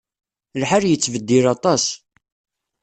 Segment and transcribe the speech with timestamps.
[0.61, 1.83] Lḥal yettbeddil aṭas.